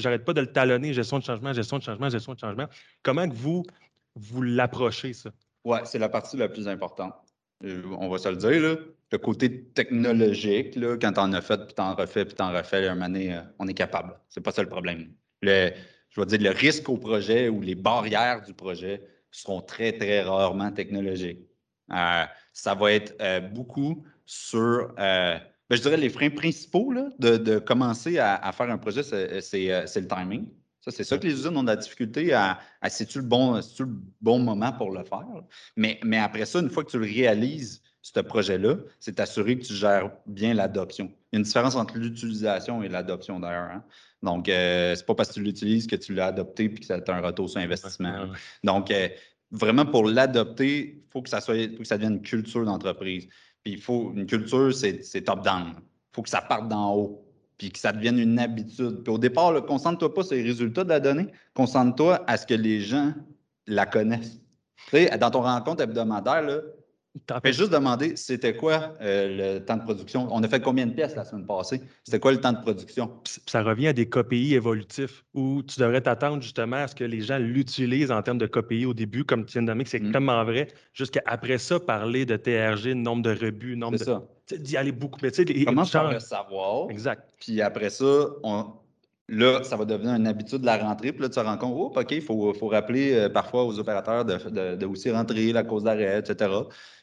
j'arrête 0.00 0.24
pas 0.24 0.32
de 0.32 0.40
le 0.40 0.52
talonner, 0.52 0.92
gestion 0.92 1.18
de 1.18 1.24
changement, 1.24 1.52
gestion 1.52 1.78
de 1.78 1.82
changement, 1.82 2.08
gestion 2.08 2.34
de 2.34 2.38
changement. 2.38 2.66
Comment 3.02 3.28
que 3.28 3.34
vous, 3.34 3.62
vous 4.16 4.42
l'approchez, 4.42 5.12
ça? 5.12 5.30
Oui, 5.64 5.78
c'est 5.84 5.98
la 5.98 6.08
partie 6.08 6.36
la 6.36 6.48
plus 6.48 6.68
importante. 6.68 7.14
Euh, 7.64 7.82
on 7.98 8.08
va 8.08 8.18
se 8.18 8.28
le 8.28 8.36
dire, 8.36 8.62
là. 8.62 8.76
le 9.12 9.18
côté 9.18 9.64
technologique, 9.64 10.74
là, 10.76 10.96
quand 10.96 11.12
tu 11.12 11.20
en 11.20 11.32
as 11.32 11.42
fait, 11.42 11.58
puis 11.66 11.74
tu 11.74 11.82
en 11.82 11.94
refais, 11.94 12.24
puis 12.24 12.34
tu 12.34 12.42
en 12.42 12.52
refais, 12.52 12.88
un 12.88 12.94
moment 12.94 13.18
euh, 13.18 13.42
on 13.58 13.68
est 13.68 13.74
capable. 13.74 14.18
C'est 14.28 14.40
pas 14.40 14.52
ça 14.52 14.62
le 14.62 14.68
problème. 14.68 15.12
Le, 15.42 15.70
je 16.08 16.20
vais 16.20 16.26
dire, 16.26 16.40
le 16.40 16.56
risque 16.56 16.88
au 16.88 16.96
projet 16.96 17.48
ou 17.48 17.60
les 17.60 17.74
barrières 17.74 18.42
du 18.42 18.54
projet 18.54 19.02
seront 19.30 19.60
très, 19.60 19.92
très 19.92 20.22
rarement 20.22 20.72
technologiques. 20.72 21.46
Euh, 21.92 22.24
ça 22.52 22.74
va 22.74 22.92
être 22.92 23.14
beaucoup 23.52 24.04
sur, 24.24 24.94
ben, 25.70 25.76
je 25.76 25.82
dirais, 25.82 25.96
les 25.96 26.10
freins 26.10 26.30
principaux 26.30 26.92
là, 26.92 27.08
de, 27.18 27.58
commencer 27.58 28.18
à, 28.18 28.52
faire 28.52 28.70
un 28.70 28.78
projet, 28.78 29.02
c'est 29.02 30.00
le 30.00 30.06
timing. 30.06 30.48
Ça, 30.80 30.90
c'est 30.90 31.04
ça 31.04 31.18
que 31.18 31.26
les 31.26 31.34
usines 31.34 31.56
ont 31.56 31.62
de 31.62 31.68
la 31.68 31.76
difficulté 31.76 32.32
à, 32.32 32.58
à 32.80 32.88
c'est-tu 32.88 33.18
le, 33.18 33.24
bon, 33.24 33.56
le 33.56 33.86
bon 34.20 34.38
moment 34.38 34.72
pour 34.72 34.90
le 34.90 35.04
faire. 35.04 35.26
Mais, 35.76 36.00
mais 36.02 36.18
après 36.18 36.46
ça, 36.46 36.58
une 36.58 36.70
fois 36.70 36.84
que 36.84 36.90
tu 36.90 36.98
le 36.98 37.04
réalises, 37.04 37.82
ce 38.02 38.20
projet-là, 38.20 38.76
c'est 38.98 39.16
t'assurer 39.16 39.58
que 39.58 39.64
tu 39.64 39.74
gères 39.74 40.10
bien 40.26 40.54
l'adoption. 40.54 41.12
Il 41.32 41.34
y 41.34 41.36
a 41.36 41.38
une 41.38 41.44
différence 41.44 41.76
entre 41.76 41.98
l'utilisation 41.98 42.82
et 42.82 42.88
l'adoption 42.88 43.38
d'ailleurs. 43.38 43.70
Hein. 43.70 43.84
Donc, 44.22 44.48
euh, 44.48 44.94
c'est 44.94 45.04
pas 45.04 45.14
parce 45.14 45.28
que 45.28 45.34
tu 45.34 45.42
l'utilises 45.42 45.86
que 45.86 45.96
tu 45.96 46.14
l'as 46.14 46.26
adopté 46.26 46.64
et 46.64 46.74
que 46.74 46.84
ça 46.84 46.96
a 46.96 47.12
un 47.12 47.20
retour 47.20 47.48
sur 47.48 47.60
investissement. 47.60 48.28
Donc, 48.64 48.90
euh, 48.90 49.08
vraiment, 49.50 49.84
pour 49.84 50.06
l'adopter, 50.06 51.02
il 51.04 51.10
faut 51.12 51.22
que 51.22 51.28
ça 51.28 51.40
soit, 51.40 51.70
faut 51.72 51.82
que 51.82 51.84
ça 51.84 51.96
devienne 51.96 52.14
une 52.14 52.22
culture 52.22 52.64
d'entreprise. 52.64 53.28
Puis 53.62 53.74
il 53.74 53.80
faut 53.80 54.12
une 54.14 54.26
culture, 54.26 54.72
c'est 54.74 55.22
top-down. 55.22 55.74
Il 55.76 56.14
faut 56.14 56.22
que 56.22 56.28
ça 56.28 56.42
parte 56.42 56.68
d'en 56.68 56.94
haut 56.94 57.26
puis 57.60 57.70
que 57.70 57.78
ça 57.78 57.92
devienne 57.92 58.18
une 58.18 58.38
habitude. 58.38 59.02
Puis 59.02 59.12
au 59.12 59.18
départ, 59.18 59.66
concentre-toi 59.66 60.14
pas 60.14 60.22
sur 60.22 60.34
les 60.34 60.42
résultats 60.42 60.82
de 60.82 60.88
la 60.88 60.98
donnée, 60.98 61.26
concentre-toi 61.52 62.24
à 62.26 62.38
ce 62.38 62.46
que 62.46 62.54
les 62.54 62.80
gens 62.80 63.12
la 63.66 63.84
connaissent. 63.84 64.40
Tu 64.88 64.96
sais, 64.96 65.18
dans 65.18 65.30
ton 65.30 65.42
rencontre 65.42 65.82
hebdomadaire, 65.82 66.62
là, 67.28 67.40
Fais 67.44 67.52
juste 67.52 67.70
demander, 67.70 68.16
c'était 68.16 68.56
quoi 68.56 68.94
euh, 69.00 69.56
le 69.56 69.64
temps 69.64 69.76
de 69.76 69.82
production? 69.82 70.28
On 70.30 70.42
a 70.42 70.48
fait 70.48 70.60
combien 70.60 70.86
de 70.86 70.92
pièces 70.92 71.16
la 71.16 71.24
semaine 71.24 71.46
passée? 71.46 71.80
C'était 72.04 72.20
quoi 72.20 72.32
le 72.32 72.40
temps 72.40 72.52
de 72.52 72.60
production? 72.60 73.10
Ça 73.46 73.62
revient 73.62 73.88
à 73.88 73.92
des 73.92 74.08
KPI 74.08 74.54
évolutifs 74.54 75.24
où 75.34 75.62
tu 75.62 75.80
devrais 75.80 76.00
t'attendre 76.00 76.42
justement 76.42 76.76
à 76.76 76.88
ce 76.88 76.94
que 76.94 77.04
les 77.04 77.20
gens 77.20 77.38
l'utilisent 77.38 78.10
en 78.10 78.22
termes 78.22 78.38
de 78.38 78.46
KPI 78.46 78.86
au 78.86 78.94
début, 78.94 79.24
comme 79.24 79.44
tu 79.44 79.58
viens 79.58 79.62
de 79.62 79.72
dire, 79.72 79.88
c'est 79.88 80.00
mmh. 80.00 80.12
tellement 80.12 80.44
vrai, 80.44 80.68
jusqu'à 80.92 81.22
après 81.26 81.58
ça, 81.58 81.80
parler 81.80 82.26
de 82.26 82.36
TRG, 82.36 82.94
nombre 82.94 83.22
de 83.22 83.30
rebuts, 83.30 83.76
nombre 83.76 83.98
de. 83.98 84.04
ça. 84.04 84.22
D'y 84.58 84.76
aller 84.76 84.92
beaucoup. 84.92 85.20
Mais 85.22 85.30
tu 85.30 85.44
sais, 85.46 85.64
Commence 85.64 85.92
par 85.92 86.12
le 86.12 86.18
savoir. 86.18 86.90
Exact. 86.90 87.30
Puis 87.38 87.60
après 87.60 87.90
ça, 87.90 88.26
on, 88.42 88.66
Là, 89.32 89.62
ça 89.62 89.76
va 89.76 89.84
devenir 89.84 90.14
une 90.16 90.26
habitude 90.26 90.58
de 90.58 90.66
la 90.66 90.76
rentrée. 90.76 91.12
Puis 91.12 91.22
là, 91.22 91.28
tu 91.28 91.36
te 91.36 91.40
rends 91.40 91.56
compte, 91.56 91.72
oh, 91.76 91.92
OK, 91.96 92.10
il 92.10 92.20
faut, 92.20 92.52
rappeler 92.66 93.14
euh, 93.14 93.28
parfois 93.28 93.64
aux 93.64 93.78
opérateurs 93.78 94.24
de, 94.24 94.84
aussi 94.86 95.08
rentrer 95.08 95.52
la 95.52 95.62
cause 95.62 95.84
d'arrêt, 95.84 96.18
etc. 96.18 96.50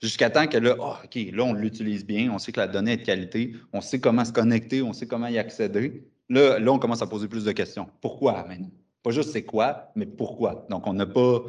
Jusqu'à 0.00 0.30
temps 0.30 0.46
que 0.46 0.56
là, 0.56 0.74
oh, 0.80 0.94
OK, 1.04 1.18
là, 1.32 1.44
on 1.44 1.52
l'utilise 1.52 2.06
bien, 2.06 2.32
on 2.32 2.38
sait 2.38 2.50
que 2.50 2.60
la 2.60 2.66
donnée 2.66 2.92
est 2.92 2.96
de 2.96 3.02
qualité, 3.02 3.52
on 3.74 3.82
sait 3.82 4.00
comment 4.00 4.24
se 4.24 4.32
connecter, 4.32 4.80
on 4.80 4.94
sait 4.94 5.06
comment 5.06 5.26
y 5.26 5.36
accéder. 5.36 6.08
Là, 6.30 6.58
là 6.58 6.72
on 6.72 6.78
commence 6.78 7.02
à 7.02 7.06
poser 7.06 7.28
plus 7.28 7.44
de 7.44 7.52
questions. 7.52 7.88
Pourquoi 8.00 8.46
maintenant? 8.48 8.70
Pas 9.02 9.10
juste 9.10 9.32
c'est 9.32 9.44
quoi, 9.44 9.92
mais 9.94 10.06
pourquoi? 10.06 10.66
Donc, 10.70 10.86
on 10.86 10.94
n'a 10.94 11.04
pas. 11.04 11.42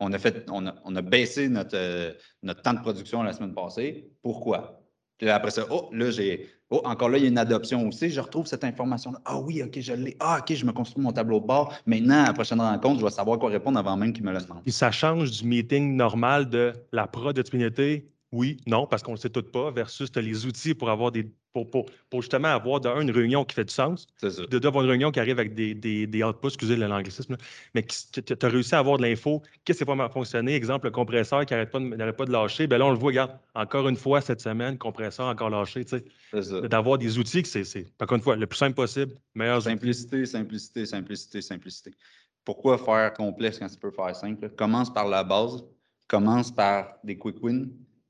On 0.00 0.12
a, 0.12 0.18
fait, 0.18 0.46
on 0.48 0.64
a, 0.64 1.02
baissé 1.02 1.48
notre, 1.48 1.76
euh, 1.76 2.12
notre 2.42 2.62
temps 2.62 2.72
de 2.72 2.78
production 2.78 3.22
la 3.24 3.32
semaine 3.32 3.52
passée. 3.52 4.08
Pourquoi? 4.22 4.80
Puis 5.18 5.28
après 5.28 5.50
ça, 5.50 5.66
oh, 5.70 5.90
là, 5.92 6.10
j'ai 6.12 6.48
Oh, 6.70 6.82
encore 6.84 7.08
là, 7.08 7.16
il 7.16 7.22
y 7.22 7.26
a 7.26 7.30
une 7.30 7.38
adoption 7.38 7.88
aussi. 7.88 8.10
Je 8.10 8.20
retrouve 8.20 8.46
cette 8.46 8.62
information-là. 8.62 9.18
Ah 9.24 9.38
oui, 9.38 9.62
OK, 9.62 9.80
je 9.80 9.94
l'ai. 9.94 10.16
Ah, 10.20 10.40
OK, 10.40 10.54
je 10.54 10.66
me 10.66 10.72
construis 10.72 11.02
mon 11.02 11.12
tableau 11.12 11.40
de 11.40 11.46
bord. 11.46 11.74
Maintenant, 11.86 12.24
à 12.24 12.26
la 12.26 12.32
prochaine 12.34 12.60
rencontre, 12.60 13.00
je 13.00 13.04
vais 13.06 13.10
savoir 13.10 13.38
quoi 13.38 13.48
répondre 13.48 13.78
avant 13.78 13.96
même 13.96 14.12
qu'il 14.12 14.24
me 14.24 14.32
le 14.32 14.40
demande. 14.40 14.60
Et 14.66 14.70
ça 14.70 14.90
change 14.90 15.30
du 15.30 15.46
meeting 15.46 15.96
normal 15.96 16.48
de 16.48 16.74
la 16.92 17.06
pro 17.06 17.32
de 17.32 17.42
oui, 18.30 18.58
non, 18.66 18.86
parce 18.86 19.02
qu'on 19.02 19.12
ne 19.12 19.16
le 19.16 19.20
sait 19.20 19.30
tout 19.30 19.42
pas, 19.42 19.70
versus 19.70 20.12
tu 20.12 20.18
as 20.18 20.22
les 20.22 20.44
outils 20.46 20.74
pour 20.74 20.90
avoir 20.90 21.12
des. 21.12 21.30
Pour, 21.54 21.86
pour, 22.10 22.22
justement 22.22 22.48
avoir 22.48 22.78
d'un 22.78 23.00
une 23.00 23.10
réunion 23.10 23.44
qui 23.44 23.54
fait 23.56 23.64
du 23.64 23.72
sens, 23.72 24.06
de 24.22 24.58
d'avoir 24.60 24.84
une 24.84 24.90
réunion 24.90 25.10
qui 25.10 25.18
arrive 25.18 25.40
avec 25.40 25.54
des, 25.54 25.74
des, 25.74 26.06
des 26.06 26.22
outputs, 26.22 26.48
excusez 26.48 26.76
l'anglicisme, 26.76 27.36
mais 27.74 27.82
tu 27.82 28.22
as 28.40 28.48
réussi 28.48 28.76
à 28.76 28.78
avoir 28.78 28.98
de 28.98 29.02
l'info, 29.02 29.42
qu'est-ce 29.64 29.82
qui 29.82 29.84
va 29.84 30.08
fonctionner, 30.08 30.54
exemple, 30.54 30.86
le 30.86 30.92
compresseur 30.92 31.44
qui 31.46 31.54
n'arrête 31.54 31.72
pas, 31.72 31.80
de, 31.80 32.10
pas 32.12 32.24
de 32.26 32.30
lâcher, 32.30 32.68
bien 32.68 32.78
là, 32.78 32.86
on 32.86 32.92
le 32.92 32.98
voit, 32.98 33.08
regarde, 33.08 33.32
encore 33.56 33.88
une 33.88 33.96
fois 33.96 34.20
cette 34.20 34.40
semaine, 34.40 34.78
compresseur 34.78 35.26
encore 35.26 35.50
lâché, 35.50 35.84
tu 35.84 35.98
sais. 35.98 36.68
D'avoir 36.68 36.98
des 36.98 37.18
outils, 37.18 37.42
c'est, 37.44 37.86
encore 38.00 38.18
une 38.18 38.22
fois, 38.22 38.36
le 38.36 38.46
plus 38.46 38.58
simple 38.58 38.76
possible, 38.76 39.14
meilleur. 39.34 39.60
Simplicité, 39.60 40.26
simplicité, 40.26 40.86
simplicité, 40.86 41.40
simplicité. 41.40 41.90
Pourquoi 42.44 42.78
faire 42.78 43.12
complexe 43.14 43.58
quand 43.58 43.68
tu 43.68 43.78
peux 43.78 43.90
faire 43.90 44.14
simple? 44.14 44.48
Commence 44.50 44.92
par 44.92 45.08
la 45.08 45.24
base, 45.24 45.64
commence 46.06 46.54
par 46.54 46.98
des 47.02 47.18
quick 47.18 47.42
wins, 47.42 47.68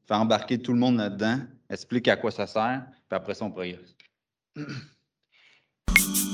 Fais 0.08 0.14
embarquer 0.14 0.58
tout 0.58 0.72
le 0.72 0.78
monde 0.78 0.96
là-dedans, 0.96 1.40
explique 1.68 2.08
à 2.08 2.16
quoi 2.16 2.30
ça 2.30 2.46
sert, 2.46 2.82
puis 3.08 3.16
après 3.16 3.34
ça, 3.34 3.44
on 3.44 3.50
progresse. 3.50 3.94